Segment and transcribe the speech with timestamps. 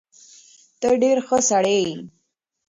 [0.79, 1.95] ته ډېر ښه سړی یې.